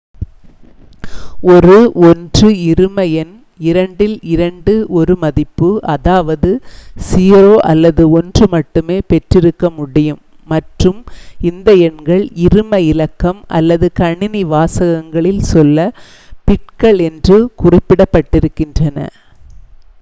ஒரு 1.47 1.73
1 2.03 2.39
இரும 2.63 3.03
எண் 3.15 3.33
இரண்டில் 3.63 4.15
2 4.37 4.73
ஒரு 4.99 5.13
மதிப்பு 5.23 5.69
அதாவது 5.93 6.51
0 7.09 7.51
அல்லது 7.71 8.05
1 8.15 8.47
மட்டுமே 8.53 8.97
பெற்றிருக்க 9.07 9.69
முடியும் 9.77 10.19
மற்றும் 10.47 10.99
இந்த 11.49 11.75
எண்கள் 11.89 12.25
இரும 12.45 12.81
இலக்கம் 12.89 13.41
அல்லது 13.59 13.89
கணினி 14.01 14.43
வாசகங்களில் 14.51 15.43
சொல்ல- 15.53 15.87
பிட்கள் 16.47 17.01
என்று 17.09 17.37
குறிப்பிடப்படுகின்றன 17.61 18.97